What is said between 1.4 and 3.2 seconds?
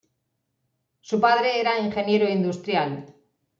era ingeniero industrial.